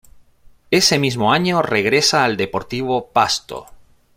Ese 0.71 0.97
mismo 0.97 1.31
año 1.31 1.61
regresa 1.61 2.23
al 2.23 2.35
Deportivo 2.35 3.09
Pasto. 3.13 3.67